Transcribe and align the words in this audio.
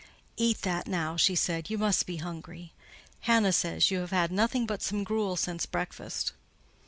"Eat 0.35 0.63
that 0.63 0.87
now," 0.87 1.15
she 1.15 1.35
said: 1.35 1.69
"you 1.69 1.77
must 1.77 2.07
be 2.07 2.17
hungry. 2.17 2.73
Hannah 3.19 3.53
says 3.53 3.91
you 3.91 3.99
have 3.99 4.09
had 4.09 4.31
nothing 4.31 4.65
but 4.65 4.81
some 4.81 5.03
gruel 5.03 5.35
since 5.35 5.67
breakfast." 5.67 6.33